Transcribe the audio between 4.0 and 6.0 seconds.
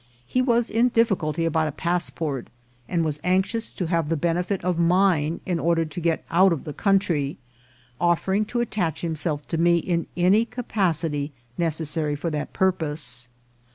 the benefit of mine in order to